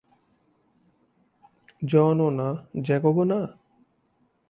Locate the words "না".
2.29-2.47, 3.23-3.39